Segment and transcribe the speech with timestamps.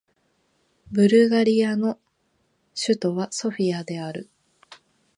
[0.91, 1.99] ブルガリアの
[2.75, 4.31] 首都はソフィアである